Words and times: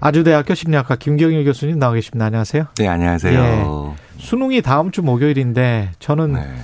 아주대학교 0.00 0.54
심리학과 0.54 0.96
김경일 0.96 1.44
교수님 1.44 1.78
나와 1.78 1.94
계십니다. 1.94 2.26
안녕하세요. 2.26 2.66
네, 2.76 2.88
안녕하세요. 2.88 3.40
예, 3.40 4.20
수능이 4.20 4.62
다음 4.62 4.90
주 4.90 5.02
목요일인데 5.02 5.92
저는 5.98 6.34
네. 6.34 6.54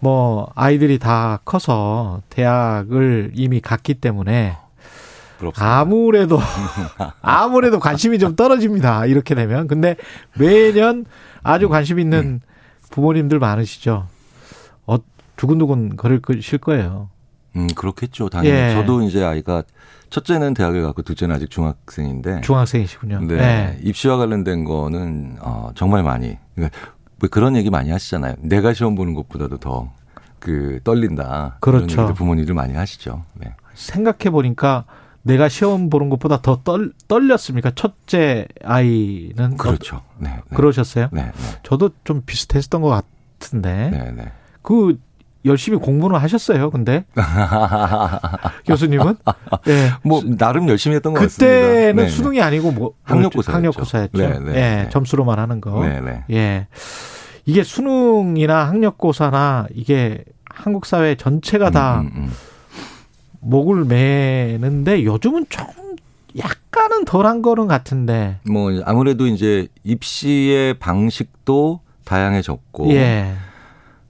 뭐 0.00 0.50
아이들이 0.54 0.98
다 0.98 1.40
커서 1.44 2.20
대학을 2.30 3.32
이미 3.34 3.60
갔기 3.60 3.94
때문에 3.94 4.56
부럽습니다. 5.38 5.78
아무래도 5.80 6.38
아무래도 7.22 7.78
관심이 7.78 8.18
좀 8.18 8.36
떨어집니다. 8.36 9.06
이렇게 9.06 9.34
되면 9.34 9.66
근데 9.68 9.96
매년 10.38 11.04
아주 11.42 11.68
관심 11.68 11.98
있는 11.98 12.40
부모님들 12.90 13.38
많으시죠. 13.38 14.06
어, 14.86 14.96
두근두근 15.36 15.96
거릴 15.96 16.20
거예요. 16.20 17.08
음, 17.56 17.66
그렇겠죠. 17.68 18.28
당연히. 18.28 18.56
예. 18.56 18.74
저도 18.74 19.02
이제 19.02 19.24
아이가 19.24 19.62
첫째는 20.10 20.54
대학을 20.54 20.82
갔고 20.82 21.02
둘째는 21.02 21.34
아직 21.34 21.50
중학생인데. 21.50 22.40
중학생이시군요. 22.42 23.20
네. 23.20 23.36
네. 23.36 23.78
입시와 23.82 24.16
관련된 24.16 24.64
거는 24.64 25.36
어, 25.40 25.70
정말 25.74 26.02
많이. 26.02 26.36
그러니까 26.54 26.78
뭐 27.20 27.28
그런 27.30 27.56
얘기 27.56 27.70
많이 27.70 27.90
하시잖아요. 27.90 28.34
내가 28.40 28.72
시험 28.74 28.94
보는 28.94 29.14
것보다도 29.14 29.58
더 29.58 29.90
그 30.44 30.78
떨린다. 30.84 31.56
그렇죠. 31.60 32.12
부모님들 32.12 32.54
많이 32.54 32.74
하시죠. 32.74 33.24
네. 33.32 33.54
생각해 33.72 34.30
보니까 34.30 34.84
내가 35.22 35.48
시험 35.48 35.88
보는 35.88 36.10
것보다 36.10 36.42
더 36.42 36.60
떨, 36.62 36.92
떨렸습니까? 37.08 37.70
첫째 37.74 38.46
아이는 38.62 39.56
그렇죠. 39.56 40.02
네, 40.18 40.28
네. 40.28 40.56
그러셨어요? 40.56 41.08
네, 41.12 41.22
네. 41.22 41.32
저도 41.62 41.90
좀 42.04 42.22
비슷했던 42.26 42.82
것 42.82 43.02
같은데. 43.40 43.88
네, 43.90 44.12
네. 44.12 44.32
그 44.60 44.98
열심히 45.44 45.78
공부는 45.78 46.18
하셨어요. 46.18 46.70
근데 46.70 47.04
교수님은 48.66 49.16
예. 49.68 49.90
뭐 50.02 50.22
나름 50.38 50.68
열심히 50.68 50.96
했던 50.96 51.12
것 51.12 51.20
같습니다. 51.20 51.56
그때는 51.56 52.04
네, 52.04 52.08
수능이 52.08 52.40
아니고 52.40 52.72
뭐 52.72 52.94
학력고사 53.02 53.52
학력고사였죠. 53.52 54.18
네, 54.18 54.38
네, 54.38 54.54
예. 54.54 54.88
점수로만 54.90 55.38
하는 55.38 55.60
거. 55.60 55.84
네, 55.84 56.00
네. 56.00 56.24
예. 56.30 56.66
이게 57.46 57.62
수능이나 57.62 58.68
학력고사나 58.68 59.66
이게 59.74 60.24
한국 60.46 60.86
사회 60.86 61.14
전체가 61.14 61.70
다 61.70 62.00
음, 62.00 62.06
음, 62.06 62.22
음. 62.24 62.32
목을 63.40 63.84
매는데 63.84 65.04
요즘은 65.04 65.46
좀 65.50 65.66
약간은 66.38 67.04
덜한 67.04 67.42
거는 67.42 67.68
같은데. 67.68 68.38
뭐 68.48 68.70
아무래도 68.84 69.26
이제 69.26 69.68
입시의 69.84 70.74
방식도 70.74 71.80
다양해졌고. 72.04 72.92
예. 72.92 73.34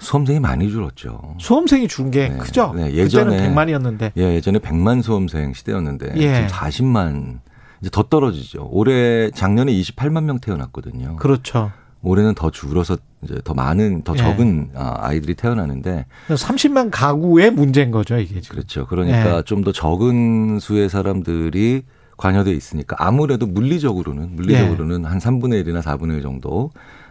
수험생이 0.05 0.41
많이 0.41 0.71
줄었죠. 0.71 1.37
수험생이 1.39 1.89
줄은 1.89 2.11
게 2.11 2.29
네. 2.29 2.37
크죠. 2.39 2.73
네. 2.77 2.93
예전에 2.95 3.49
100만이었는데. 3.49 4.13
예, 4.17 4.35
예전에 4.35 4.59
100만 4.59 5.03
수험생 5.03 5.55
시대였는데 5.55 6.13
예. 6.17 6.35
지금 6.35 6.47
40만 6.49 7.39
이제 7.81 7.91
더 7.91 8.03
떨어지죠. 8.03 8.69
올해 8.71 9.31
작년에 9.31 9.73
28만 9.73 10.25
명 10.25 10.39
태어났거든요. 10.39 11.17
그렇죠. 11.17 11.73
올해는 12.03 12.35
더 12.35 12.51
줄어서 12.51 12.99
이제 13.23 13.41
더 13.45 13.55
많은 13.55 14.03
더 14.03 14.13
예. 14.13 14.19
적은 14.19 14.71
예. 14.75 14.79
아이들이 14.79 15.35
태어나는데 15.35 16.07
30만 16.29 16.91
가구의 16.93 17.51
문제인 17.51 17.91
거죠, 17.91 18.19
이게 18.19 18.41
지금. 18.41 18.57
그렇죠. 18.57 18.87
그러니까 18.87 19.39
예. 19.39 19.43
좀더 19.43 19.73
적은 19.73 20.59
수의 20.61 20.89
사람들이 20.89 21.83
관여돼 22.17 22.53
있으니까 22.53 22.97
아무래도 22.99 23.47
물리적으로는 23.47 24.37
물리적으로는 24.37 25.05
예. 25.05 25.09
한 25.09 25.19
3분의 25.19 25.65
1이나 25.65 25.83
4분의 25.83 26.17
1 26.17 26.23
정도 26.23 26.71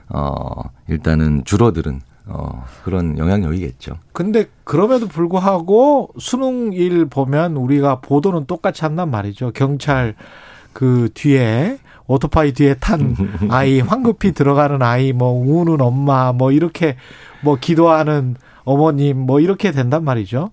어 0.10 0.70
일단은 0.88 1.44
줄어드는 1.44 2.02
어, 2.26 2.66
그런 2.84 3.18
영향력이겠죠. 3.18 3.98
근데 4.14 4.46
그럼에도 4.64 5.08
불구하고 5.08 6.10
수능일 6.18 7.06
보면 7.06 7.58
우리가 7.58 8.00
보도는 8.00 8.46
똑같이 8.46 8.84
한단 8.84 9.12
말이죠. 9.12 9.52
경찰 9.52 10.16
그 10.72 11.10
뒤에 11.14 11.80
오토바이 12.08 12.54
뒤에 12.54 12.76
탄 12.76 13.16
아이 13.50 13.80
황급히 13.80 14.32
들어가는 14.34 14.82
아이 14.82 15.14
뭐 15.14 15.32
우는 15.32 15.82
엄마 15.82 16.32
뭐 16.32 16.52
이렇게 16.52 16.96
뭐 17.42 17.58
기도하는 17.60 18.36
어머님 18.64 19.20
뭐 19.20 19.40
이렇게 19.40 19.72
된단 19.72 20.04
말이죠. 20.04 20.52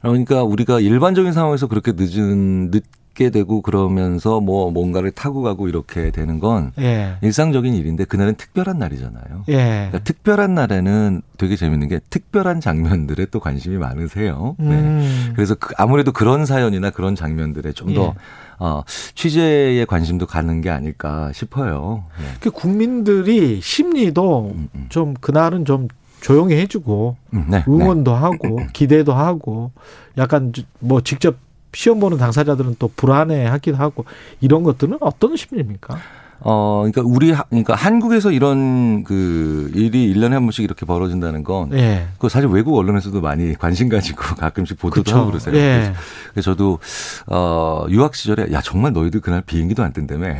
그러니까 0.00 0.42
우리가 0.42 0.80
일반적인 0.80 1.32
상황에서 1.32 1.68
그렇게 1.68 1.92
늦은 1.94 2.70
늦 2.72 2.82
게 3.14 3.30
되고 3.30 3.60
그러면서 3.60 4.40
뭐 4.40 4.70
뭔가를 4.70 5.10
타고 5.10 5.42
가고 5.42 5.68
이렇게 5.68 6.10
되는 6.10 6.38
건 6.38 6.72
예. 6.78 7.16
일상적인 7.20 7.74
일인데 7.74 8.04
그날은 8.04 8.36
특별한 8.36 8.78
날이잖아요. 8.78 9.44
예. 9.48 9.54
그러니까 9.54 9.98
특별한 10.00 10.54
날에는 10.54 11.20
되게 11.36 11.56
재밌는 11.56 11.88
게 11.88 12.00
특별한 12.08 12.60
장면들에 12.60 13.26
또 13.26 13.38
관심이 13.38 13.76
많으세요. 13.76 14.56
네. 14.58 14.70
음. 14.70 15.32
그래서 15.34 15.54
그 15.54 15.74
아무래도 15.76 16.12
그런 16.12 16.46
사연이나 16.46 16.90
그런 16.90 17.14
장면들에 17.14 17.72
좀더 17.72 18.02
예. 18.02 18.12
어, 18.58 18.82
취재에 19.14 19.84
관심도 19.84 20.26
가는 20.26 20.60
게 20.60 20.70
아닐까 20.70 21.30
싶어요. 21.34 22.04
네. 22.18 22.24
그 22.40 22.50
국민들이 22.50 23.60
심리도 23.60 24.52
음, 24.54 24.68
음. 24.74 24.86
좀 24.88 25.14
그날은 25.14 25.64
좀 25.64 25.88
조용히 26.22 26.54
해주고 26.54 27.16
음, 27.34 27.46
네, 27.48 27.64
응원도 27.68 28.12
네. 28.12 28.16
하고 28.16 28.60
기대도 28.72 29.12
하고 29.12 29.72
약간 30.16 30.52
뭐 30.78 31.00
직접 31.00 31.36
시험 31.74 32.00
보는 32.00 32.18
당사자들은 32.18 32.76
또 32.78 32.90
불안해 32.94 33.46
하기도 33.46 33.76
하고 33.78 34.04
이런 34.40 34.62
것들은 34.62 34.98
어떤 35.00 35.36
심리입니까? 35.36 35.98
어, 36.44 36.84
그러니까 36.84 37.02
우리, 37.04 37.32
그러니까 37.50 37.74
한국에서 37.74 38.32
이런 38.32 39.04
그 39.04 39.70
일이 39.74 40.12
1년에 40.12 40.30
한 40.30 40.42
번씩 40.42 40.64
이렇게 40.64 40.84
벌어진다는 40.84 41.44
건. 41.44 41.72
예. 41.72 42.08
그 42.18 42.28
사실 42.28 42.48
외국 42.48 42.76
언론에서도 42.76 43.20
많이 43.20 43.54
관심 43.54 43.88
가지고 43.88 44.22
가끔씩 44.36 44.78
보도도 44.78 45.02
그쵸. 45.02 45.16
하고 45.16 45.26
그러세요. 45.28 45.54
예. 45.54 45.92
그래서 46.32 46.52
저도, 46.52 46.80
어, 47.26 47.86
유학 47.90 48.16
시절에 48.16 48.52
야, 48.52 48.60
정말 48.60 48.92
너희들 48.92 49.20
그날 49.20 49.42
비행기도 49.42 49.84
안 49.84 49.92
뜬다며. 49.92 50.34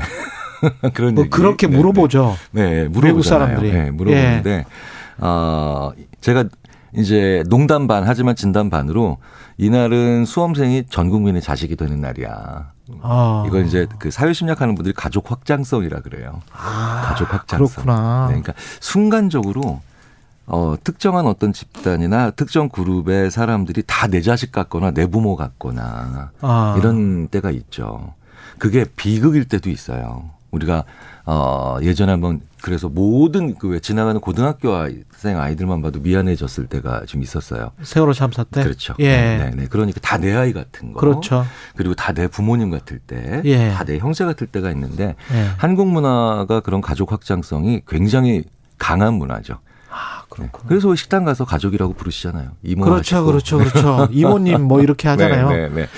그런 0.92 1.14
뭐 1.14 1.24
얘기. 1.24 1.30
그렇게 1.30 1.68
네, 1.68 1.76
물어보죠. 1.76 2.36
네, 2.50 2.62
네 2.62 2.88
물어보잖아요. 2.88 3.06
외국 3.06 3.22
사람들이. 3.22 3.72
네, 3.72 3.90
물어보는데, 3.90 4.50
예. 4.50 4.64
어, 5.18 5.92
제가 6.20 6.44
이제 6.96 7.42
농담 7.48 7.86
반 7.86 8.04
하지만 8.06 8.36
진담 8.36 8.68
반으로 8.70 9.18
이날은 9.56 10.24
수험생이 10.24 10.84
전 10.90 11.08
국민의 11.08 11.40
자식이 11.40 11.76
되는 11.76 12.00
날이야. 12.00 12.70
아. 13.00 13.44
이건 13.46 13.66
이제 13.66 13.86
그 13.98 14.10
사회 14.10 14.32
심리학하는 14.32 14.74
분들이 14.74 14.92
가족 14.94 15.30
확장성이라 15.30 16.00
그래요. 16.00 16.40
아, 16.52 17.02
가족 17.06 17.32
확장성. 17.32 17.84
그렇구나. 17.84 18.26
네, 18.28 18.40
그러니까 18.40 18.52
순간적으로 18.80 19.80
어, 20.46 20.74
특정한 20.82 21.26
어떤 21.26 21.52
집단이나 21.52 22.30
특정 22.32 22.68
그룹의 22.68 23.30
사람들이 23.30 23.82
다 23.86 24.08
내 24.08 24.20
자식 24.20 24.52
같거나 24.52 24.90
내 24.90 25.06
부모 25.06 25.36
같거나 25.36 26.32
아. 26.40 26.74
이런 26.78 27.28
때가 27.28 27.50
있죠. 27.52 28.12
그게 28.58 28.84
비극일 28.96 29.46
때도 29.46 29.70
있어요. 29.70 30.24
우리가 30.50 30.84
어, 31.24 31.78
예전에 31.80 32.12
한번 32.12 32.40
그래서 32.62 32.88
모든 32.88 33.54
그 33.56 33.68
왜 33.72 33.80
지나가는 33.80 34.20
고등학교생 34.20 35.38
아이들만 35.38 35.82
봐도 35.82 35.98
미안해졌을 36.00 36.66
때가 36.66 37.04
좀 37.06 37.22
있었어요. 37.22 37.72
세월호 37.82 38.12
참사 38.12 38.44
때. 38.44 38.62
그렇죠. 38.62 38.94
예. 39.00 39.08
네, 39.08 39.38
네. 39.38 39.50
네. 39.56 39.66
그러니까 39.68 40.00
다 40.00 40.18
내 40.18 40.32
아이 40.34 40.52
같은 40.52 40.92
거. 40.92 41.00
그렇죠. 41.00 41.44
그리고 41.76 41.94
다 41.94 42.12
내 42.12 42.28
부모님 42.28 42.70
같을 42.70 42.98
때, 43.00 43.42
예. 43.44 43.70
다내 43.70 43.98
형제 43.98 44.24
같을 44.24 44.46
때가 44.46 44.70
있는데 44.70 45.16
예. 45.32 45.50
한국 45.56 45.88
문화가 45.88 46.60
그런 46.60 46.80
가족 46.80 47.10
확장성이 47.12 47.82
굉장히 47.88 48.44
강한 48.78 49.14
문화죠. 49.14 49.58
아, 49.90 50.22
그렇구나. 50.30 50.62
네. 50.62 50.68
그래서 50.68 50.94
식당 50.94 51.24
가서 51.24 51.44
가족이라고 51.44 51.94
부르시잖아요. 51.94 52.50
이모 52.62 52.84
그렇죠, 52.84 53.16
하시고. 53.16 53.26
그렇죠, 53.26 53.58
그렇죠. 53.58 54.08
이모님 54.12 54.62
뭐 54.62 54.80
이렇게 54.82 55.04
네, 55.04 55.10
하잖아요. 55.10 55.48
네, 55.50 55.68
네, 55.68 55.74
네. 55.74 55.88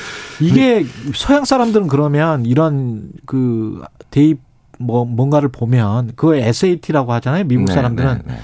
이게 0.41 0.87
서양 1.15 1.45
사람들은 1.45 1.89
그러면 1.89 2.45
이런 2.47 3.11
그 3.27 3.83
대입 4.11 4.41
뭐 4.85 5.05
뭔가를 5.05 5.49
보면 5.49 6.13
그 6.17 6.37
SAT라고 6.37 7.13
하잖아요. 7.15 7.45
미국 7.45 7.65
네, 7.65 7.75
사람들은 7.75 8.23
네, 8.27 8.35
네. 8.35 8.41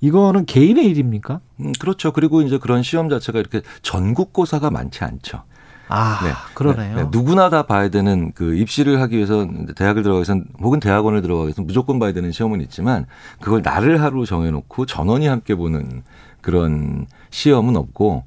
이거는 0.00 0.46
개인의 0.46 0.86
일입니까? 0.86 1.40
음, 1.60 1.72
그렇죠. 1.80 2.12
그리고 2.12 2.42
이제 2.42 2.58
그런 2.58 2.82
시험 2.82 3.08
자체가 3.08 3.38
이렇게 3.38 3.62
전국고사가 3.82 4.70
많지 4.70 5.02
않죠. 5.02 5.42
아, 5.88 6.20
네. 6.22 6.32
그러네요. 6.54 6.96
네, 6.96 7.02
네. 7.04 7.08
누구나 7.10 7.48
다 7.48 7.62
봐야 7.62 7.88
되는 7.88 8.32
그 8.32 8.54
입시를 8.54 9.00
하기 9.00 9.16
위해서 9.16 9.48
대학을 9.74 10.02
들어가기 10.02 10.30
위해서 10.30 10.44
혹은 10.60 10.80
대학원을 10.80 11.22
들어가기 11.22 11.46
위해서 11.46 11.62
무조건 11.62 11.98
봐야 11.98 12.12
되는 12.12 12.30
시험은 12.30 12.60
있지만 12.62 13.06
그걸 13.40 13.62
날을 13.62 14.02
하루 14.02 14.26
정해놓고 14.26 14.84
전원이 14.84 15.26
함께 15.26 15.54
보는 15.54 16.02
그런 16.40 17.06
시험은 17.30 17.76
없고 17.76 18.24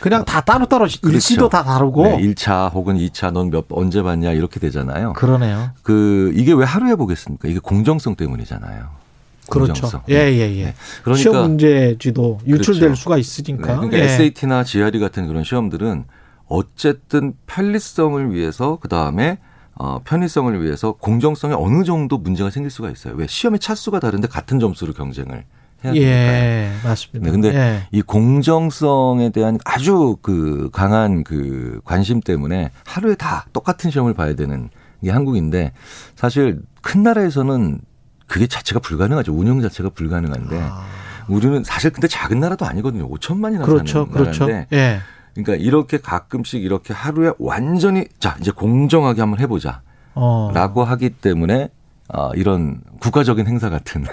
그냥 0.00 0.24
다 0.24 0.40
따로따로 0.40 0.86
그렇죠. 1.00 1.08
일시도 1.08 1.48
다 1.48 1.64
다르고 1.64 2.04
네, 2.04 2.18
1차 2.18 2.72
혹은 2.72 2.96
2차 2.96 3.32
넌 3.32 3.50
몇 3.50 3.66
언제 3.70 4.02
봤냐 4.02 4.32
이렇게 4.32 4.60
되잖아요. 4.60 5.12
그러네요. 5.14 5.70
그 5.82 6.32
이게 6.34 6.52
왜 6.52 6.64
하루에 6.64 6.94
보겠습니까? 6.94 7.48
이게 7.48 7.58
공정성 7.58 8.16
때문이잖아요. 8.16 9.04
그렇죠. 9.50 10.02
예, 10.08 10.14
예, 10.14 10.56
예. 10.56 10.64
네. 10.64 10.74
그러니까 11.02 11.22
시험 11.22 11.42
문제지도 11.48 12.40
유출될 12.46 12.80
그렇죠. 12.80 13.00
수가 13.00 13.18
있으니까. 13.18 13.66
네. 13.66 13.74
그러니까 13.74 13.98
예. 13.98 14.04
SAT나 14.04 14.64
GRE 14.64 14.98
같은 14.98 15.26
그런 15.26 15.44
시험들은 15.44 16.04
어쨌든 16.46 17.34
편리성을 17.46 18.32
위해서 18.34 18.78
그 18.80 18.88
다음에 18.88 19.38
어, 19.76 20.00
편의성을 20.04 20.62
위해서 20.62 20.92
공정성에 20.92 21.54
어느 21.54 21.84
정도 21.84 22.16
문제가 22.16 22.50
생길 22.50 22.70
수가 22.70 22.90
있어요. 22.90 23.14
왜 23.16 23.26
시험의 23.26 23.58
차수가 23.58 24.00
다른데 24.00 24.28
같은 24.28 24.60
점수로 24.60 24.92
경쟁을 24.92 25.44
해야 25.84 25.92
되니까. 25.92 26.10
예, 26.10 26.72
맞습니다. 26.82 27.26
네, 27.26 27.30
근데 27.30 27.54
예. 27.54 27.88
이 27.92 28.02
공정성에 28.02 29.30
대한 29.30 29.58
아주 29.64 30.16
그 30.22 30.70
강한 30.72 31.24
그 31.24 31.80
관심 31.84 32.20
때문에 32.20 32.70
하루에 32.84 33.14
다 33.14 33.46
똑같은 33.52 33.90
시험을 33.90 34.14
봐야 34.14 34.34
되는 34.34 34.70
게 35.02 35.10
한국인데 35.10 35.72
사실 36.16 36.60
큰 36.82 37.02
나라에서는 37.02 37.80
그게 38.26 38.46
자체가 38.46 38.80
불가능하죠. 38.80 39.32
운영 39.32 39.60
자체가 39.60 39.90
불가능한데 39.90 40.58
아. 40.60 40.84
우리는 41.28 41.62
사실 41.64 41.90
근데 41.90 42.08
작은 42.08 42.40
나라도 42.40 42.66
아니거든요. 42.66 43.08
5천만이나 43.08 43.64
그렇죠, 43.64 44.00
사는 44.00 44.10
그렇죠. 44.10 44.46
나라인데 44.46 44.76
예. 44.76 45.00
그러니까 45.34 45.54
이렇게 45.56 45.98
가끔씩 45.98 46.62
이렇게 46.62 46.94
하루에 46.94 47.32
완전히 47.38 48.06
자 48.18 48.36
이제 48.40 48.50
공정하게 48.50 49.20
한번 49.20 49.40
해보자. 49.40 49.82
어. 50.14 50.50
라고 50.54 50.84
하기 50.84 51.10
때문에 51.10 51.70
어, 52.08 52.30
이런 52.34 52.80
국가적인 53.00 53.46
행사 53.46 53.68
같은 53.70 54.04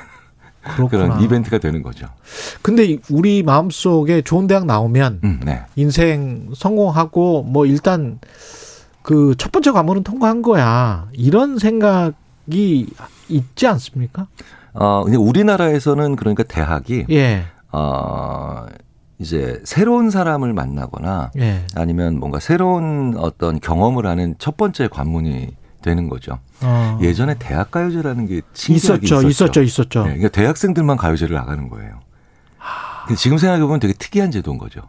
그런 0.90 1.22
이벤트가 1.22 1.58
되는 1.58 1.82
거죠. 1.82 2.08
근데 2.62 2.98
우리 3.10 3.44
마음속에 3.44 4.22
좋은 4.22 4.48
대학 4.48 4.66
나오면 4.66 5.22
음, 5.24 5.40
네. 5.44 5.62
인생 5.76 6.50
성공하고 6.56 7.44
뭐 7.44 7.66
일단 7.66 8.20
그 9.02 9.34
첫 9.38 9.52
번째 9.52 9.72
과목은 9.72 10.04
통과한 10.04 10.42
거야. 10.42 11.08
이런 11.14 11.58
생각이 11.58 12.88
있지 13.30 13.68
않습니까? 13.68 14.28
어, 14.74 15.04
근데 15.04 15.18
우리나라에서는 15.18 16.16
그러니까 16.16 16.44
대학이 16.44 17.06
예. 17.10 17.44
어, 17.72 18.66
이제 19.20 19.60
새로운 19.66 20.10
사람을 20.10 20.54
만나거나 20.54 21.32
예. 21.38 21.66
아니면 21.76 22.20
뭔가 22.20 22.40
새로운 22.40 23.16
어떤 23.18 23.60
경험을 23.60 24.06
하는 24.06 24.36
첫 24.38 24.58
번째 24.58 24.88
관문이 24.88 25.56
되는 25.82 26.10
거죠. 26.10 26.40
어. 26.62 27.00
예전에 27.02 27.36
대학 27.40 27.72
가요제라는 27.72 28.28
게 28.28 28.42
있었죠, 28.56 29.00
있었죠, 29.02 29.28
있었죠, 29.28 29.62
있었죠. 29.62 30.00
네, 30.04 30.10
그러니까 30.10 30.30
대학생들만 30.30 30.98
가요제를 30.98 31.36
나가는 31.36 31.70
거예요. 31.70 32.00
하... 32.58 33.14
지금 33.16 33.38
생각해 33.38 33.62
보면 33.64 33.80
되게 33.80 33.94
특이한 33.94 34.32
제도인 34.32 34.58
거죠. 34.58 34.82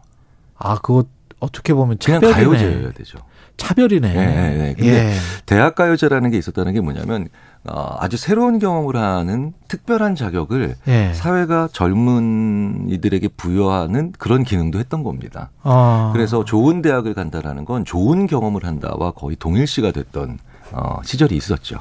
아, 0.57 0.77
그거 0.77 1.05
어떻게 1.41 1.75
보면 1.75 1.99
그냥 1.99 2.21
가요제여야 2.21 2.93
되죠. 2.93 3.19
차별이네. 3.57 4.13
네, 4.13 4.27
네, 4.27 4.57
네. 4.57 4.75
근데 4.75 5.11
예. 5.11 5.15
대학 5.47 5.75
가요제라는 5.75 6.31
게 6.31 6.39
있었다는 6.39 6.73
게 6.73 6.81
뭐냐면 6.81 7.29
어, 7.65 7.97
아주 7.99 8.17
새로운 8.17 8.59
경험을 8.59 8.97
하는 8.97 9.53
특별한 9.69 10.17
자격을 10.17 10.75
예. 10.89 11.13
사회가 11.15 11.69
젊은 11.73 12.87
이들에게 12.89 13.29
부여하는 13.37 14.13
그런 14.19 14.43
기능도 14.43 14.79
했던 14.79 15.03
겁니다. 15.03 15.51
아. 15.63 16.11
그래서 16.13 16.45
좋은 16.45 16.83
대학을 16.83 17.15
간다라는 17.15 17.65
건 17.65 17.85
좋은 17.85 18.27
경험을 18.27 18.65
한다와 18.65 19.13
거의 19.13 19.37
동일시가 19.37 19.93
됐던 19.93 20.39
어, 20.73 21.01
시절이 21.05 21.37
있었죠. 21.37 21.79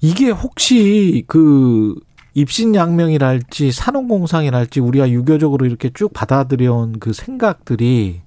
이게 0.00 0.30
혹시 0.30 1.24
그 1.26 1.94
입신양명이랄지 2.34 3.72
산업공상이랄지 3.72 4.80
우리가 4.80 5.10
유교적으로 5.10 5.66
이렇게 5.66 5.90
쭉 5.92 6.12
받아들여온 6.12 7.00
그 7.00 7.12
생각들이 7.12 8.20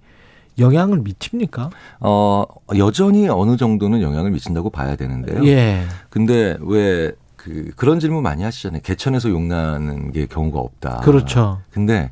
영향을 0.60 1.00
미칩니까? 1.00 1.70
어, 2.02 2.44
여전히 2.78 3.30
어느 3.30 3.56
정도는 3.56 4.02
영향을 4.02 4.32
미친다고 4.32 4.70
봐야 4.70 4.96
되는데요. 4.96 5.46
예. 5.46 5.84
근데 6.10 6.58
왜 6.62 7.14
그, 7.38 7.72
그런 7.76 8.00
질문 8.00 8.22
많이 8.22 8.44
하시잖아요. 8.44 8.82
개천에서 8.84 9.30
용나는 9.30 10.12
게 10.12 10.28
경우가 10.28 10.60
없다. 10.60 10.98
그렇죠. 10.98 11.60
근데 11.72 12.12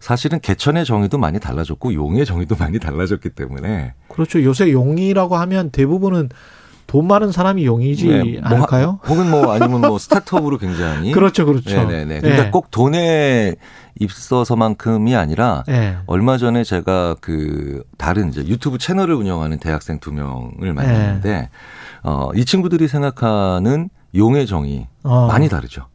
사실은 0.00 0.40
개천의 0.40 0.84
정의도 0.84 1.16
많이 1.16 1.38
달라졌고 1.38 1.94
용의 1.94 2.26
정의도 2.26 2.56
많이 2.56 2.80
달라졌기 2.80 3.30
때문에. 3.30 3.94
그렇죠. 4.08 4.42
요새 4.42 4.72
용이라고 4.72 5.36
하면 5.36 5.70
대부분은 5.70 6.30
돈 6.86 7.06
많은 7.06 7.32
사람이 7.32 7.64
용이지 7.64 8.08
네, 8.08 8.22
뭐, 8.40 8.40
않을까요? 8.42 9.00
혹은 9.06 9.30
뭐 9.30 9.52
아니면 9.52 9.80
뭐 9.80 9.98
스타트업으로 9.98 10.58
굉장히 10.58 11.10
그렇죠, 11.12 11.46
그렇죠. 11.46 11.70
네네네. 11.70 12.20
그러니까 12.20 12.44
네. 12.44 12.50
꼭 12.50 12.70
돈에 12.70 13.54
입서서만큼이 13.98 15.14
아니라 15.16 15.64
네. 15.66 15.96
얼마 16.06 16.36
전에 16.36 16.64
제가 16.64 17.16
그 17.20 17.84
다른 17.96 18.28
이제 18.28 18.44
유튜브 18.46 18.78
채널을 18.78 19.14
운영하는 19.14 19.58
대학생 19.58 19.98
두 19.98 20.12
명을 20.12 20.72
만났는데 20.72 21.30
네. 21.30 21.50
어이 22.02 22.44
친구들이 22.44 22.88
생각하는 22.88 23.88
용의 24.14 24.46
정의 24.46 24.86
어. 25.02 25.26
많이 25.26 25.48
다르죠. 25.48 25.86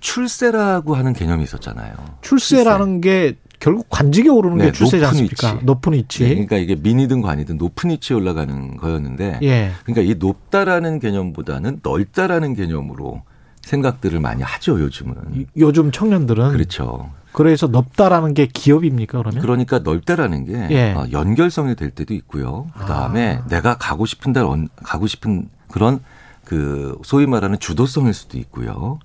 출세라고 0.00 0.94
하는 0.94 1.12
개념이 1.12 1.44
있었잖아요. 1.44 1.92
출세라는 2.22 3.02
출세. 3.02 3.28
게 3.30 3.36
결국 3.60 3.86
관직에 3.90 4.30
오르는 4.30 4.56
네, 4.56 4.64
게 4.66 4.72
추세지 4.72 5.04
않습니까? 5.04 5.52
위치. 5.54 5.64
높은 5.64 5.92
위치. 5.92 6.22
네, 6.24 6.30
그러니까 6.30 6.56
이게 6.56 6.74
민이든 6.74 7.20
관이든 7.20 7.58
높은 7.58 7.90
위치에 7.90 8.16
올라가는 8.16 8.76
거였는데, 8.78 9.38
예. 9.42 9.70
그러니까 9.84 10.02
이 10.10 10.16
높다라는 10.18 10.98
개념보다는 10.98 11.80
넓다라는 11.82 12.54
개념으로 12.54 13.22
생각들을 13.60 14.18
많이 14.18 14.42
하죠 14.42 14.80
요즘은. 14.80 15.46
요즘 15.58 15.92
청년들은 15.92 16.52
그렇죠. 16.52 17.10
그래서 17.32 17.66
넓다라는 17.66 18.34
게 18.34 18.46
기업입니까 18.46 19.18
그러면? 19.18 19.40
그러니까 19.42 19.78
넓다라는 19.80 20.46
게 20.46 20.66
예. 20.74 20.92
어, 20.94 21.06
연결성이 21.12 21.76
될 21.76 21.90
때도 21.90 22.14
있고요. 22.14 22.66
그 22.76 22.86
다음에 22.86 23.40
아. 23.42 23.46
내가 23.46 23.76
가고 23.76 24.06
싶은 24.06 24.32
데 24.32 24.40
가고 24.82 25.06
싶은 25.06 25.48
그런 25.70 26.00
그 26.44 26.98
소위 27.04 27.26
말하는 27.26 27.58
주도성일 27.60 28.14
수도 28.14 28.38
있고요. 28.38 28.98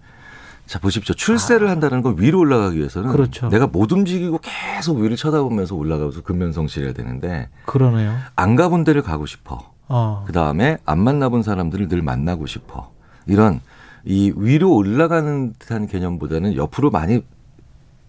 자 0.65 0.79
보십시오. 0.79 1.13
출세를 1.13 1.67
아. 1.67 1.71
한다는 1.71 2.01
건 2.01 2.15
위로 2.17 2.39
올라가기 2.39 2.77
위해서는 2.77 3.11
그렇죠. 3.11 3.49
내가 3.49 3.67
못 3.67 3.91
움직이고 3.91 4.39
계속 4.41 4.97
위를 4.97 5.15
쳐다보면서 5.15 5.75
올라가서 5.75 6.23
근면성실해야 6.23 6.93
되는데 6.93 7.49
그러네요. 7.65 8.17
안 8.35 8.55
가본 8.55 8.83
데를 8.83 9.01
가고 9.01 9.25
싶어. 9.25 9.73
어. 9.87 10.23
그 10.25 10.33
다음에 10.33 10.77
안 10.85 10.99
만나본 10.99 11.43
사람들을 11.43 11.87
늘 11.87 12.01
만나고 12.01 12.47
싶어. 12.47 12.91
이런 13.27 13.61
이 14.03 14.33
위로 14.35 14.73
올라가는 14.73 15.53
듯한 15.57 15.87
개념보다는 15.87 16.55
옆으로 16.55 16.89
많이 16.89 17.23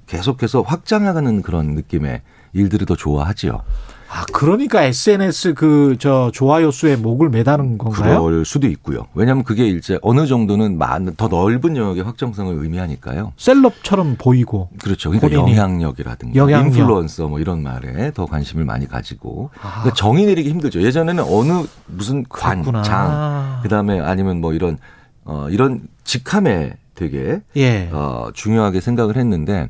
계속해서 0.06 0.62
확장해가는 0.62 1.42
그런 1.42 1.75
느낌의 1.75 2.23
일들을 2.52 2.87
더 2.87 2.97
좋아하지요. 2.97 3.62
아, 4.08 4.25
그러니까 4.32 4.82
SNS 4.82 5.54
그 5.54 5.96
저 5.98 6.30
좋아요 6.32 6.70
수에 6.70 6.94
목을 6.96 7.28
매다는 7.30 7.78
건가요? 7.78 8.22
그럴 8.22 8.44
수도 8.44 8.66
있고요. 8.68 9.06
왜냐하면 9.14 9.44
그게 9.44 9.66
이제 9.66 9.98
어느 10.02 10.26
정도는 10.26 10.78
많은 10.78 11.14
더 11.16 11.28
넓은 11.28 11.76
영역의 11.76 12.04
확장성을 12.04 12.54
의미하니까요. 12.54 13.32
셀럽처럼 13.36 14.16
보이고. 14.18 14.68
그렇죠. 14.82 15.10
그러니까 15.10 15.32
영향력이라든가 15.32 16.36
영향력. 16.36 16.66
인플루언서 16.76 17.28
뭐 17.28 17.40
이런 17.40 17.62
말에 17.62 18.12
더 18.12 18.26
관심을 18.26 18.64
많이 18.64 18.86
가지고 18.86 19.50
아. 19.62 19.80
그러니까 19.80 19.94
정의 19.94 20.26
내리기 20.26 20.50
힘들죠. 20.50 20.82
예전에는 20.82 21.25
어느 21.25 21.66
무슨 21.86 22.25
관, 22.28 22.60
그렇구나. 22.60 22.82
장, 22.82 23.60
그다음에 23.62 23.98
아니면 24.00 24.40
뭐 24.40 24.52
이런 24.52 24.78
어 25.25 25.48
이런 25.50 25.80
직함에 26.04 26.76
되게 26.94 27.40
예. 27.56 27.88
어 27.92 28.28
중요하게 28.32 28.80
생각을 28.80 29.16
했는데 29.16 29.68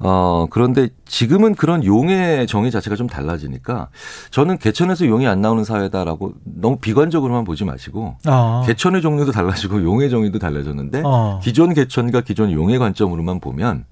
어, 0.00 0.46
그런데 0.50 0.88
지금은 1.04 1.54
그런 1.54 1.84
용의 1.84 2.46
정의 2.46 2.70
자체가 2.70 2.96
좀 2.96 3.06
달라지니까 3.06 3.88
저는 4.30 4.58
개천에서 4.58 5.06
용이 5.06 5.26
안 5.26 5.40
나오는 5.40 5.64
사회다라고 5.64 6.32
너무 6.44 6.78
비관적으로만 6.78 7.44
보지 7.44 7.64
마시고 7.64 8.16
어. 8.26 8.62
개천의 8.66 9.02
종류도 9.02 9.32
달라지고 9.32 9.82
용의 9.82 10.10
정의도 10.10 10.38
달라졌는데 10.38 11.02
어. 11.04 11.40
기존 11.42 11.74
개천과 11.74 12.22
기존 12.22 12.52
용의 12.52 12.78
관점으로만 12.78 13.40
보면 13.40 13.84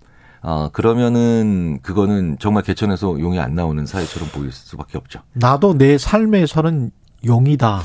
어, 0.42 0.70
그러면은 0.72 1.78
그거는 1.82 2.36
정말 2.40 2.64
개천에서 2.64 3.20
용이 3.20 3.38
안 3.38 3.54
나오는 3.54 3.86
사회처럼 3.86 4.28
보일 4.30 4.50
수밖에 4.50 4.98
없죠. 4.98 5.20
나도 5.34 5.78
내 5.78 5.98
삶에서는 5.98 6.90
용이다. 7.24 7.82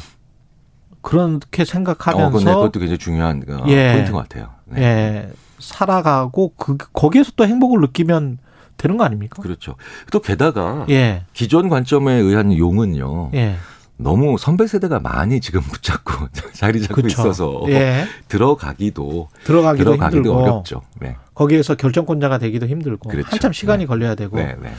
그렇게 1.01 1.63
생각하면서 1.63 2.37
어, 2.37 2.39
네, 2.39 2.45
그것도 2.45 2.79
굉장히 2.79 2.97
중요한 2.97 3.43
어, 3.47 3.63
예. 3.67 3.93
포인트 3.93 4.11
것 4.11 4.17
같아요. 4.17 4.49
네. 4.65 4.81
예. 4.81 5.29
살아가고 5.59 6.53
그 6.55 6.77
거기에서 6.93 7.31
또 7.35 7.45
행복을 7.45 7.81
느끼면 7.81 8.39
되는 8.77 8.97
거 8.97 9.03
아닙니까? 9.03 9.41
그렇죠. 9.41 9.75
또 10.11 10.19
게다가 10.19 10.85
예. 10.89 11.23
기존 11.33 11.69
관점에 11.69 12.13
의한 12.13 12.55
용은요. 12.55 13.31
예. 13.33 13.55
너무 13.97 14.37
선배 14.37 14.67
세대가 14.67 14.99
많이 14.99 15.41
지금 15.41 15.61
붙잡고 15.61 16.27
자리 16.53 16.81
잡고 16.81 16.95
그렇죠. 16.95 17.21
있어서 17.21 17.63
예. 17.69 18.05
들어가기도 18.27 19.29
들어가기도, 19.43 19.91
들어가기도 19.91 20.17
힘들고 20.17 20.37
어렵죠. 20.37 20.81
네. 21.01 21.15
거기에서 21.33 21.75
결정권자가 21.75 22.37
되기도 22.37 22.67
힘들고 22.67 23.09
그렇죠. 23.09 23.27
한참 23.31 23.51
시간이 23.51 23.83
네. 23.83 23.87
걸려야 23.87 24.13
되고 24.13 24.37
네, 24.37 24.55
네. 24.61 24.71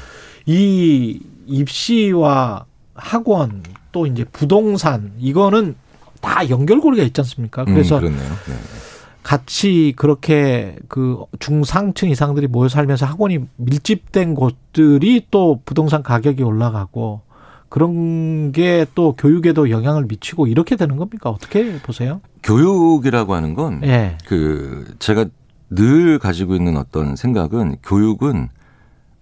이 0.47 1.21
입시와 1.47 2.65
학원 2.95 3.63
또 3.91 4.07
이제 4.07 4.25
부동산 4.25 5.13
이거는 5.19 5.75
다 6.21 6.49
연결고리가 6.49 7.03
있지 7.05 7.21
않습니까? 7.21 7.65
그래서 7.65 7.99
음, 7.99 8.17
같이 9.29 9.93
그렇게 9.95 10.75
그 10.89 11.23
중상층 11.39 12.09
이상들이 12.09 12.47
모여 12.47 12.71
살면서 12.71 13.05
학원이 13.05 13.41
밀집된 13.57 14.35
곳들이 14.35 15.27
또 15.31 15.61
부동산 15.67 16.03
가격이 16.03 16.43
올라가고 16.43 17.21
그런 17.69 18.53
게 18.53 18.87
또 18.95 19.13
교육에도 19.13 19.69
영향을 19.69 20.07
미치고 20.07 20.47
이렇게 20.47 20.77
되는 20.77 20.97
겁니까? 20.97 21.29
어떻게 21.29 21.79
보세요? 21.81 22.23
교육이라고 22.43 23.35
하는 23.35 23.53
건, 23.53 23.83
예. 23.85 24.17
그, 24.27 24.95
제가 24.99 25.27
늘 25.69 26.19
가지고 26.19 26.55
있는 26.55 26.79
어떤 26.79 27.15
생각은 27.15 27.77
교육은 27.83 28.49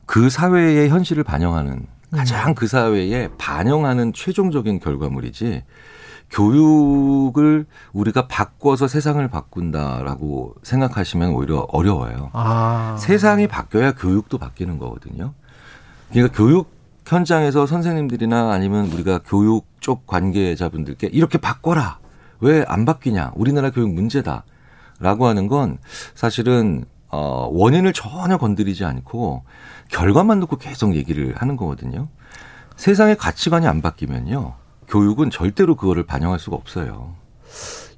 그 0.07 0.31
사회의 0.31 0.89
현실을 0.89 1.25
반영하는 1.25 1.85
가장 2.13 2.51
음. 2.51 2.55
그 2.55 2.69
사회에 2.69 3.29
반영하는 3.39 4.13
최종적인 4.13 4.79
결과물이지 4.79 5.65
교육을 6.31 7.67
우리가 7.93 8.27
바꿔서 8.27 8.89
세상을 8.89 9.27
바꾼다라고 9.29 10.55
생각하시면 10.63 11.31
오히려 11.31 11.67
어려워요. 11.71 12.31
아. 12.33 12.97
세상이 12.99 13.47
바뀌어야 13.47 13.93
교육도 13.93 14.39
바뀌는 14.39 14.79
거거든요. 14.79 15.33
그러니까 16.11 16.37
교육 16.37 16.71
현장에서 17.07 17.67
선생님들이나 17.67 18.51
아니면 18.53 18.87
우리가 18.87 19.21
교육 19.25 19.67
쪽 19.81 20.07
관계자분들께 20.07 21.09
이렇게 21.13 21.39
바꿔라. 21.39 21.99
왜 22.41 22.65
안 22.69 22.85
바뀌냐? 22.85 23.33
우리나라 23.35 23.71
교육 23.71 23.93
문제다. 23.95 24.45
라고 24.99 25.27
하는 25.27 25.47
건 25.47 25.79
사실은 26.15 26.85
어 27.11 27.49
원인을 27.53 27.93
전혀 27.93 28.37
건드리지 28.39 28.85
않고 28.85 29.45
결과만 29.89 30.41
놓고 30.41 30.57
계속 30.57 30.95
얘기를 30.97 31.35
하는 31.37 31.57
거거든요. 31.57 32.09
세상의 32.77 33.17
가치관이 33.17 33.67
안 33.67 33.81
바뀌면요. 33.83 34.55
교육은 34.89 35.31
절대로 35.31 35.77
그거를 35.77 36.05
반영할 36.05 36.39
수가 36.39 36.57
없어요. 36.57 37.15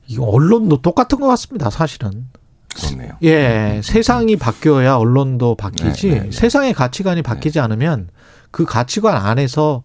이 0.06 0.18
언론도 0.18 0.82
똑같은 0.82 1.20
것 1.20 1.26
같습니다, 1.28 1.70
사실은. 1.70 2.28
그렇네요. 2.74 3.12
예, 3.22 3.80
세상이 3.82 4.36
바뀌어야 4.36 4.96
언론도 4.96 5.56
바뀌지. 5.56 6.08
네, 6.08 6.14
네, 6.14 6.24
네. 6.24 6.30
세상의 6.30 6.74
가치관이 6.74 7.22
바뀌지 7.22 7.58
네. 7.58 7.60
않으면 7.60 8.08
그 8.50 8.64
가치관 8.64 9.16
안에서 9.16 9.82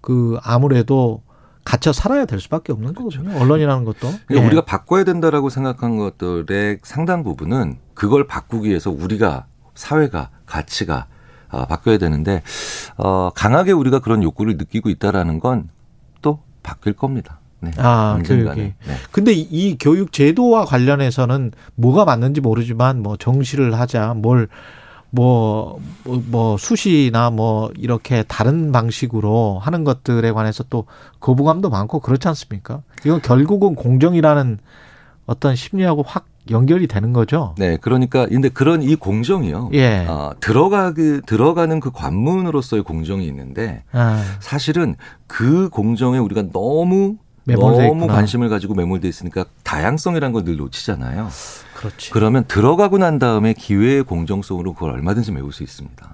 그 0.00 0.38
아무래도 0.42 1.22
갇혀 1.64 1.92
살아야 1.92 2.26
될 2.26 2.40
수밖에 2.40 2.72
없는 2.72 2.92
그렇죠. 2.92 3.18
거거든요. 3.20 3.42
언론이라는 3.42 3.84
것도. 3.84 4.12
그러니까 4.26 4.34
예. 4.34 4.46
우리가 4.46 4.64
바꿔야 4.64 5.04
된다라고 5.04 5.48
생각한 5.48 5.96
것들의 5.96 6.80
상당 6.82 7.24
부분은 7.24 7.78
그걸 7.94 8.26
바꾸기 8.26 8.68
위해서 8.68 8.90
우리가 8.90 9.46
사회가 9.74 10.28
가치가 10.46 11.06
아, 11.48 11.66
바뀌어야 11.66 11.98
되는데 11.98 12.42
어, 12.96 13.30
강하게 13.34 13.72
우리가 13.72 14.00
그런 14.00 14.22
욕구를 14.22 14.56
느끼고 14.56 14.90
있다라는 14.90 15.38
건또 15.40 15.68
바뀔 16.64 16.94
겁니다. 16.94 17.38
네. 17.60 17.70
아, 17.76 18.18
교육이. 18.24 18.60
네. 18.60 18.74
근데 19.12 19.32
이 19.32 19.76
교육 19.78 20.12
제도와 20.12 20.64
관련해서는 20.64 21.52
뭐가 21.76 22.04
맞는지 22.04 22.40
모르지만 22.40 23.02
뭐 23.02 23.16
정시를 23.16 23.78
하자, 23.78 24.14
뭘 24.14 24.48
뭐, 25.14 25.78
뭐, 26.02 26.20
뭐, 26.26 26.56
수시나 26.56 27.30
뭐, 27.30 27.70
이렇게 27.78 28.24
다른 28.24 28.72
방식으로 28.72 29.60
하는 29.62 29.84
것들에 29.84 30.32
관해서 30.32 30.64
또 30.68 30.86
거부감도 31.20 31.70
많고 31.70 32.00
그렇지 32.00 32.26
않습니까? 32.26 32.82
이건 33.06 33.22
결국은 33.22 33.76
공정이라는 33.76 34.58
어떤 35.26 35.54
심리하고 35.54 36.02
확 36.02 36.26
연결이 36.50 36.86
되는 36.86 37.12
거죠. 37.12 37.54
네, 37.58 37.76
그러니까 37.80 38.26
근데 38.26 38.48
그런 38.48 38.82
이 38.82 38.94
공정이요. 38.96 39.70
예. 39.72 40.04
어, 40.08 40.32
들어가그 40.40 41.22
들어가는 41.26 41.80
그 41.80 41.90
관문으로서의 41.90 42.82
공정이 42.82 43.26
있는데 43.26 43.82
아. 43.92 44.22
사실은 44.40 44.96
그 45.26 45.68
공정에 45.70 46.18
우리가 46.18 46.42
너무 46.52 47.16
너무 47.46 47.82
있구나. 47.84 48.12
관심을 48.14 48.48
가지고 48.48 48.74
매몰돼 48.74 49.06
있으니까 49.08 49.44
다양성이라는 49.64 50.32
걸 50.32 50.44
늘 50.44 50.56
놓치잖아요. 50.56 51.28
그렇지. 51.74 52.10
그러면 52.10 52.44
들어가고 52.46 52.96
난 52.98 53.18
다음에 53.18 53.52
기회의 53.52 54.02
공정성으로 54.02 54.72
그걸 54.74 54.90
얼마든지 54.92 55.32
메울 55.32 55.52
수 55.52 55.62
있습니다. 55.62 56.08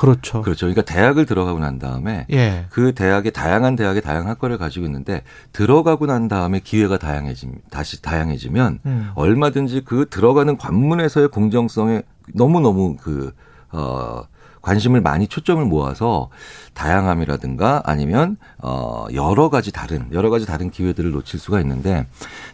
그렇죠. 0.00 0.40
그렇죠. 0.40 0.66
그러니까 0.66 0.82
대학을 0.82 1.26
들어가고 1.26 1.58
난 1.58 1.78
다음에 1.78 2.26
예. 2.30 2.64
그 2.70 2.94
대학의 2.94 3.32
다양한 3.32 3.76
대학의 3.76 4.00
다양한 4.00 4.28
학과를 4.28 4.56
가지고 4.56 4.86
있는데 4.86 5.22
들어가고 5.52 6.06
난 6.06 6.26
다음에 6.26 6.60
기회가 6.60 6.96
다양해짐 6.96 7.56
다시 7.70 8.00
다양해지면 8.00 8.78
음. 8.86 9.10
얼마든지 9.14 9.82
그 9.84 10.06
들어가는 10.08 10.56
관문에서의 10.56 11.28
공정성에 11.28 12.02
너무 12.34 12.60
너무 12.60 12.96
그 12.96 13.32
어 13.72 14.24
관심을 14.62 15.00
많이 15.00 15.26
초점을 15.26 15.64
모아서 15.64 16.28
다양함이라든가 16.74 17.82
아니면 17.86 18.36
어 18.58 19.06
여러 19.14 19.48
가지 19.48 19.72
다른 19.72 20.08
여러 20.12 20.28
가지 20.28 20.44
다른 20.44 20.70
기회들을 20.70 21.10
놓칠 21.12 21.40
수가 21.40 21.60
있는데 21.60 22.06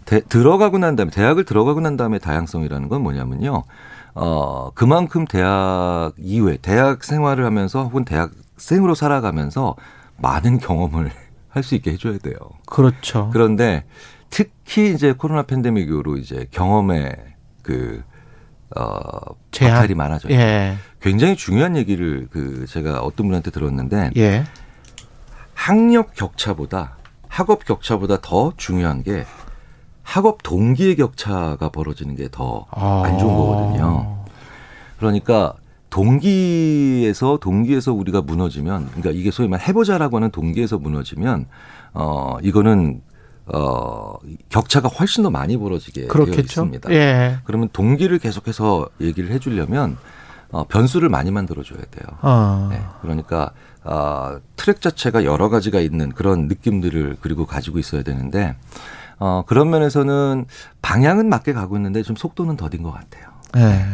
대, 0.04 0.20
들어가고 0.20 0.78
난 0.78 0.94
다음에 0.94 1.10
대학을 1.10 1.44
들어가고 1.44 1.80
난 1.80 1.96
다음에 1.96 2.18
다양성이라는 2.18 2.88
건 2.88 3.02
뭐냐면요. 3.02 3.64
어 4.18 4.70
그만큼 4.75 5.26
대학 5.26 6.12
이후에 6.18 6.56
대학 6.62 7.04
생활을 7.04 7.44
하면서 7.44 7.85
혹은 7.85 8.04
대학생으로 8.06 8.94
살아가면서 8.94 9.76
많은 10.16 10.58
경험을 10.58 11.11
할 11.50 11.62
수 11.62 11.75
있게 11.75 11.92
해줘야 11.92 12.18
돼요. 12.18 12.37
그렇죠. 12.66 13.30
그런데 13.32 13.85
특히 14.30 14.92
이제 14.92 15.12
코로나 15.12 15.42
팬데믹 15.42 15.88
이후로 15.88 16.16
이제 16.16 16.46
경험의 16.50 17.14
그 17.62 18.02
어, 18.76 19.35
제한이 19.52 19.94
많아져요. 19.94 20.32
예. 20.35 20.76
굉장히 21.00 21.37
중요한 21.37 21.76
얘기를 21.76 22.26
그 22.30 22.66
제가 22.66 23.00
어떤 23.00 23.26
분한테 23.28 23.50
들었는데 23.50 24.11
예. 24.16 24.44
학력 25.54 26.14
격차보다 26.14 26.96
학업 27.28 27.64
격차보다 27.64 28.18
더 28.23 28.52
중요한 28.56 29.02
게 29.02 29.25
학업 30.06 30.44
동기의 30.44 30.94
격차가 30.94 31.68
벌어지는 31.70 32.14
게 32.14 32.28
더안 32.30 32.64
아. 32.70 33.16
좋은 33.18 33.34
거거든요. 33.34 34.25
그러니까 34.98 35.54
동기에서 35.90 37.38
동기에서 37.38 37.92
우리가 37.92 38.22
무너지면 38.22 38.86
그러니까 38.92 39.10
이게 39.10 39.32
소위 39.32 39.48
말 39.48 39.60
해보자라고 39.60 40.16
하는 40.16 40.30
동기에서 40.30 40.78
무너지면 40.78 41.46
어 41.92 42.36
이거는 42.40 43.02
어, 43.46 44.14
격차가 44.48 44.88
훨씬 44.88 45.25
더 45.25 45.30
많이 45.30 45.56
벌어지게 45.56 46.06
그렇겠죠? 46.06 46.34
되어 46.36 46.44
있습니다. 46.44 46.92
예. 46.92 47.38
그러면 47.44 47.68
동기를 47.72 48.18
계속해서 48.18 48.88
얘기를 49.00 49.30
해주려면 49.30 49.96
어, 50.50 50.64
변수를 50.64 51.08
많이 51.08 51.32
만들어줘야 51.32 51.80
돼요. 51.80 52.06
어. 52.22 52.68
네. 52.70 52.80
그러니까 53.02 53.50
어, 53.82 54.38
트랙 54.54 54.80
자체가 54.80 55.25
여러 55.25 55.48
가지가 55.48 55.80
있는 55.80 56.10
그런 56.10 56.46
느낌들을 56.46 57.18
그리고 57.20 57.44
가지고 57.46 57.78
있어야 57.78 58.02
되는데 58.02 58.56
어, 59.18 59.44
그런 59.46 59.70
면에서는 59.70 60.46
방향은 60.82 61.28
맞게 61.28 61.52
가고 61.52 61.76
있는데 61.76 62.02
좀 62.02 62.16
속도는 62.16 62.56
더딘 62.56 62.82
것 62.82 62.92
같아요. 62.92 63.30
네. 63.54 63.85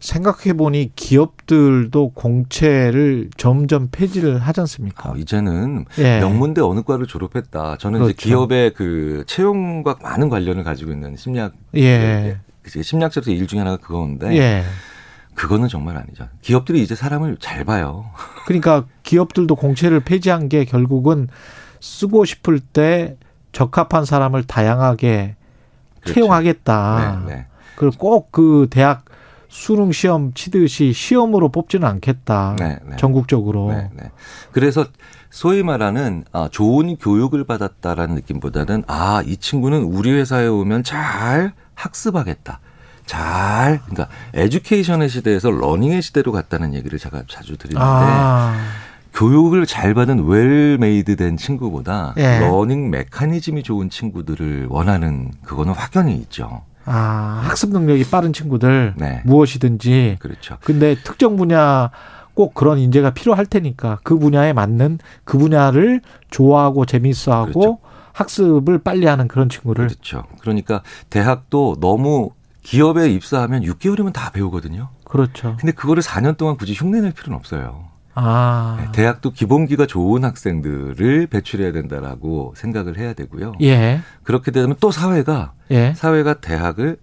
생각해 0.00 0.52
보니 0.52 0.92
기업들도 0.94 2.10
공채를 2.10 3.30
점점 3.36 3.88
폐지를 3.90 4.38
하지 4.38 4.60
않습니까? 4.60 5.10
어, 5.10 5.16
이제는 5.16 5.86
예. 5.98 6.20
명문대 6.20 6.60
어느 6.60 6.82
과를 6.82 7.06
졸업했다. 7.06 7.78
저는 7.78 8.00
그렇죠. 8.00 8.12
이제 8.12 8.28
기업의 8.28 8.74
그 8.74 9.24
채용과 9.26 9.96
많은 10.02 10.28
관련을 10.28 10.62
가지고 10.62 10.92
있는 10.92 11.16
심리학 11.16 11.54
예. 11.76 12.38
심리학자로서 12.66 13.30
일 13.30 13.46
중에 13.46 13.60
하나가 13.60 13.78
그건데 13.78 14.36
예. 14.36 14.64
그거는 15.34 15.68
정말 15.68 15.96
아니죠. 15.96 16.28
기업들이 16.42 16.82
이제 16.82 16.94
사람을 16.94 17.36
잘 17.40 17.64
봐요. 17.64 18.06
그러니까 18.46 18.86
기업들도 19.02 19.54
공채를 19.54 20.00
폐지한 20.00 20.48
게 20.48 20.64
결국은 20.64 21.28
쓰고 21.80 22.24
싶을 22.24 22.58
때 22.58 23.16
적합한 23.56 24.04
사람을 24.04 24.44
다양하게 24.44 25.34
그렇죠. 26.00 26.14
채용하겠다. 26.14 27.22
네, 27.26 27.34
네. 27.34 27.46
그리고 27.76 27.96
꼭 27.96 28.30
그 28.30 28.66
대학 28.70 29.06
수능 29.48 29.92
시험 29.92 30.34
치듯이 30.34 30.92
시험으로 30.92 31.48
뽑지는 31.48 31.88
않겠다. 31.88 32.56
네, 32.58 32.78
네. 32.84 32.96
전국적으로. 32.96 33.70
네, 33.70 33.88
네. 33.94 34.10
그래서 34.52 34.84
소위 35.30 35.62
말하는 35.62 36.24
아, 36.32 36.48
좋은 36.52 36.96
교육을 36.98 37.44
받았다라는 37.44 38.16
느낌보다는 38.16 38.84
아, 38.88 39.22
이 39.24 39.38
친구는 39.38 39.84
우리 39.84 40.12
회사에 40.12 40.46
오면 40.46 40.82
잘 40.82 41.54
학습하겠다. 41.74 42.60
잘 43.06 43.80
그러니까 43.86 44.08
education의 44.34 45.08
시대에서 45.08 45.50
learning의 45.50 46.02
시대로 46.02 46.30
갔다는 46.32 46.74
얘기를 46.74 46.98
제가 46.98 47.22
자주 47.26 47.56
드리는데 47.56 47.82
아. 47.82 48.54
교육을 49.16 49.64
잘 49.64 49.94
받은 49.94 50.26
well-made 50.26 51.16
된 51.16 51.38
친구보다 51.38 52.12
예. 52.18 52.38
learning 52.40 52.90
메커니즘이 52.90 53.62
좋은 53.62 53.88
친구들을 53.88 54.66
원하는 54.68 55.30
그거는 55.42 55.72
확연히 55.72 56.14
있죠. 56.16 56.62
아, 56.84 57.40
학습 57.42 57.70
능력이 57.70 58.04
빠른 58.10 58.34
친구들 58.34 58.94
네. 58.96 59.22
무엇이든지 59.24 60.18
그렇죠. 60.20 60.58
근데 60.60 60.94
특정 61.02 61.36
분야 61.36 61.90
꼭 62.34 62.52
그런 62.52 62.78
인재가 62.78 63.10
필요할 63.14 63.46
테니까 63.46 64.00
그 64.02 64.18
분야에 64.18 64.52
맞는 64.52 64.98
그 65.24 65.38
분야를 65.38 66.02
좋아하고 66.30 66.84
재미있어하고 66.84 67.52
그렇죠. 67.52 67.78
학습을 68.12 68.78
빨리 68.78 69.06
하는 69.06 69.28
그런 69.28 69.48
친구를 69.48 69.86
그렇죠. 69.86 70.24
그러니까 70.40 70.82
대학도 71.08 71.78
너무 71.80 72.30
기업에 72.62 73.08
입사하면 73.10 73.62
6개월이면 73.62 74.12
다 74.12 74.30
배우거든요. 74.30 74.90
그렇죠. 75.04 75.56
근데 75.58 75.72
그거를 75.72 76.02
4년 76.02 76.36
동안 76.36 76.56
굳이 76.58 76.74
흉내낼 76.74 77.12
필요는 77.12 77.38
없어요. 77.38 77.95
아. 78.18 78.78
네, 78.80 78.92
대학도 78.92 79.32
기본기가 79.32 79.86
좋은 79.86 80.24
학생들을 80.24 81.26
배출해야 81.26 81.70
된다라고 81.72 82.54
생각을 82.56 82.98
해야 82.98 83.12
되고요. 83.12 83.52
예. 83.60 84.00
그렇게 84.22 84.50
되면 84.50 84.74
또 84.80 84.90
사회가 84.90 85.52
예. 85.70 85.92
사회가 85.94 86.40
대학을 86.40 86.96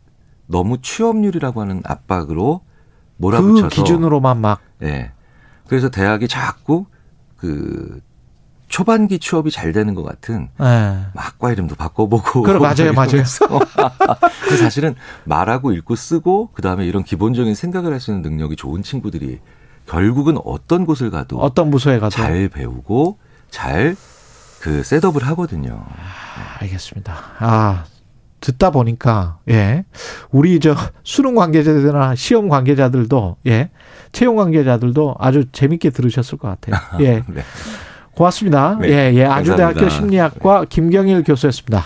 너무 0.48 0.80
취업률이라고 0.82 1.62
하는 1.62 1.82
압박으로 1.86 2.62
몰아붙여서 3.18 3.70
그 3.70 3.76
기준으로만 3.76 4.42
막 4.42 4.60
예. 4.82 5.12
그래서 5.68 5.90
대학이 5.90 6.28
자꾸 6.28 6.88
그 7.38 8.02
초반기 8.68 9.20
취업이 9.20 9.52
잘 9.52 9.72
되는 9.72 9.94
것 9.94 10.02
같은 10.02 10.50
네. 10.60 11.06
학과 11.16 11.52
이름도 11.52 11.76
바꿔보고 11.76 12.42
그래 12.42 12.58
맞아요 12.58 12.92
맞아요 12.94 13.24
사실은 14.60 14.96
말하고 15.26 15.74
읽고 15.74 15.96
쓰고 15.96 16.50
그다음에 16.54 16.86
이런 16.88 17.04
기본적인 17.04 17.54
생각을 17.54 17.94
할 17.94 18.00
수 18.00 18.10
있는 18.12 18.24
능력이 18.24 18.56
좋은 18.56 18.82
친구들이 18.82 19.40
결국은 19.88 20.38
어떤 20.46 20.86
곳을 20.86 21.10
가도 21.12 21.40
어떤 21.40 21.70
부서에 21.72 22.00
가도 22.00 22.10
잘 22.12 22.48
배우고 22.50 23.18
잘 23.50 23.96
그 24.64 24.82
셋업을 24.82 25.28
하거든요. 25.28 25.84
아, 25.90 26.62
알겠습니다. 26.62 27.14
아 27.40 27.84
듣다 28.40 28.70
보니까 28.72 29.40
예 29.50 29.84
우리 30.32 30.58
저 30.62 30.74
수능 31.04 31.36
관계자들이나 31.36 32.16
시험 32.16 32.48
관계자들도 32.48 33.38
예 33.48 33.72
채용 34.14 34.38
관계자들도 34.38 35.16
아주 35.20 35.44
재밌게 35.52 35.90
들으셨을 35.90 36.38
것 36.38 36.48
같아요. 36.48 36.82
예 37.04 37.24
네. 37.28 37.44
고맙습니다. 38.16 38.78
네, 38.80 38.88
예 38.90 39.14
예 39.16 39.26
아주대학교 39.26 39.90
심리학과 39.90 40.64
김경일 40.70 41.24
교수였습니다. 41.24 41.84